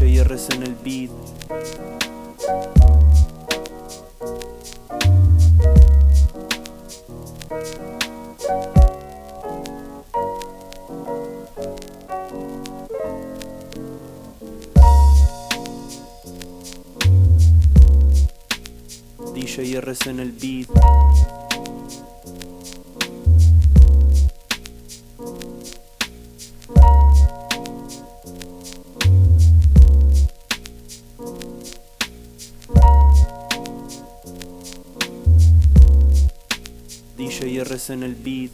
RS 0.00 0.50
en 0.54 0.62
el 0.62 0.76
beat. 0.84 1.10
DJ 19.34 19.80
RS 19.80 20.06
en 20.06 20.20
el 20.20 20.30
beat. 20.30 21.47
DJ 37.18 37.64
RS 37.64 37.90
en 37.90 38.04
el 38.04 38.14
beat. 38.14 38.52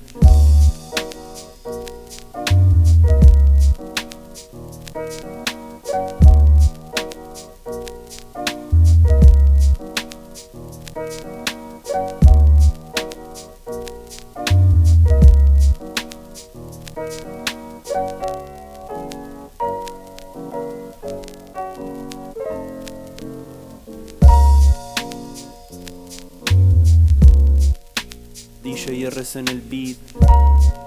DJ 28.64 29.10
RS 29.10 29.36
en 29.36 29.48
el 29.48 29.60
beat. 29.60 30.83